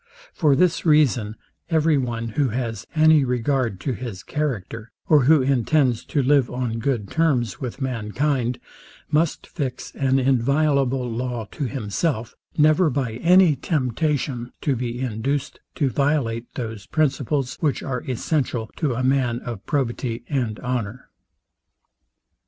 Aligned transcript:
For 0.33 0.55
this 0.55 0.83
reason, 0.83 1.35
every 1.69 1.95
one, 1.95 2.29
who 2.29 2.49
has 2.49 2.87
any 2.95 3.23
regard 3.23 3.79
to 3.81 3.93
his 3.93 4.23
character, 4.23 4.91
or 5.07 5.25
who 5.25 5.43
intends 5.43 6.03
to 6.05 6.23
live 6.23 6.49
on 6.49 6.79
good 6.79 7.07
terms 7.11 7.59
with 7.61 7.79
mankind, 7.83 8.59
must 9.11 9.45
fix 9.45 9.93
an 9.93 10.17
inviolable 10.17 11.07
law 11.07 11.45
to 11.51 11.65
himself, 11.65 12.33
never, 12.57 12.89
by 12.89 13.11
any 13.17 13.55
temptation, 13.55 14.51
to 14.61 14.75
be 14.75 14.99
induced 15.01 15.59
to 15.75 15.91
violate 15.91 16.51
those 16.55 16.87
principles, 16.87 17.57
which 17.59 17.83
are 17.83 18.01
essential 18.09 18.71
to 18.77 18.95
a 18.95 19.03
man 19.03 19.39
of 19.41 19.63
probity 19.67 20.23
and 20.27 20.59
honour. 20.61 21.11